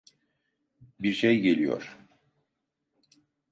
[0.99, 1.97] Bir şey geliyor.